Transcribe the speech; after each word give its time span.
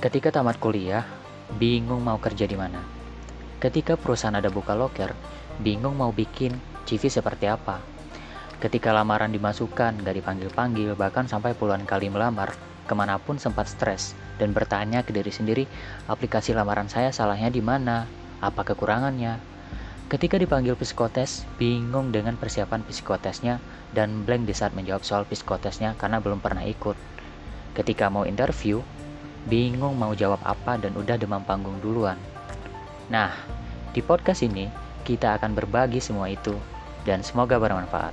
Ketika 0.00 0.32
tamat 0.32 0.56
kuliah, 0.56 1.04
bingung 1.60 2.00
mau 2.00 2.16
kerja 2.16 2.48
di 2.48 2.56
mana. 2.56 2.80
Ketika 3.60 4.00
perusahaan 4.00 4.32
ada 4.32 4.48
buka 4.48 4.72
loker, 4.72 5.12
bingung 5.60 5.92
mau 5.92 6.08
bikin 6.08 6.56
CV 6.88 7.12
seperti 7.12 7.44
apa. 7.44 7.84
Ketika 8.64 8.96
lamaran 8.96 9.28
dimasukkan, 9.28 10.00
gak 10.00 10.16
dipanggil-panggil, 10.16 10.96
bahkan 10.96 11.28
sampai 11.28 11.52
puluhan 11.52 11.84
kali 11.84 12.08
melamar, 12.08 12.56
ke 12.88 12.96
mana 12.96 13.20
pun 13.20 13.36
sempat 13.36 13.68
stres 13.68 14.16
dan 14.40 14.56
bertanya 14.56 15.04
ke 15.04 15.12
diri 15.12 15.28
sendiri, 15.28 15.68
aplikasi 16.08 16.56
lamaran 16.56 16.88
saya 16.88 17.12
salahnya 17.12 17.52
di 17.52 17.60
mana, 17.60 18.08
apa 18.40 18.64
kekurangannya. 18.64 19.36
Ketika 20.08 20.40
dipanggil 20.40 20.80
psikotes, 20.80 21.44
bingung 21.60 22.08
dengan 22.08 22.40
persiapan 22.40 22.88
psikotesnya 22.88 23.60
dan 23.92 24.24
blank 24.24 24.48
di 24.48 24.56
saat 24.56 24.72
menjawab 24.72 25.04
soal 25.04 25.28
psikotesnya 25.28 25.92
karena 26.00 26.24
belum 26.24 26.40
pernah 26.40 26.64
ikut. 26.64 26.96
Ketika 27.76 28.08
mau 28.08 28.24
interview, 28.24 28.80
bingung 29.48 29.96
mau 29.96 30.12
jawab 30.12 30.42
apa 30.44 30.76
dan 30.76 30.92
udah 30.98 31.16
demam 31.16 31.40
panggung 31.46 31.78
duluan. 31.80 32.18
Nah, 33.08 33.32
di 33.94 34.04
podcast 34.04 34.44
ini 34.44 34.68
kita 35.06 35.40
akan 35.40 35.56
berbagi 35.56 36.02
semua 36.02 36.28
itu 36.28 36.52
dan 37.08 37.24
semoga 37.24 37.56
bermanfaat. 37.56 38.12